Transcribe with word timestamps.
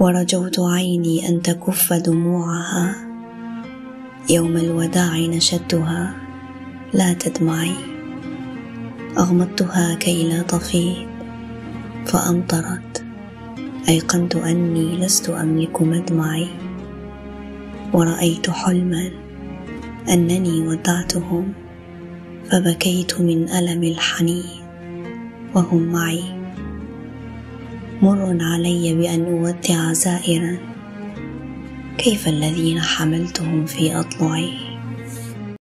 ورجوت 0.00 0.60
عيني 0.60 1.28
أن 1.28 1.42
تكف 1.42 1.92
دموعها. 1.92 2.94
يوم 4.30 4.56
الوداع 4.56 5.18
نشدتها 5.18 6.14
لا 6.94 7.12
تدمعي. 7.12 7.74
أغمضتها 9.18 9.94
كي 9.94 10.28
لا 10.28 10.42
تفيض 10.42 11.06
فأمطرت. 12.06 13.04
أيقنت 13.88 14.36
أني 14.36 14.96
لست 14.96 15.30
أملك 15.30 15.82
مدمعي. 15.82 16.48
ورأيت 17.92 18.50
حلما 18.50 19.10
أنني 20.08 20.68
ودعتهم. 20.68 21.52
فبكيت 22.50 23.20
من 23.20 23.48
ألم 23.48 23.84
الحنين. 23.84 24.44
وهم 25.54 25.82
معي. 25.82 26.37
مر 28.02 28.38
علي 28.40 28.94
بأن 28.94 29.24
أودع 29.24 29.92
زائرا. 29.92 30.58
كيف 31.98 32.28
الذين 32.28 32.80
حملتهم 32.80 33.66
في 33.66 33.96
أضلعي 33.96 34.77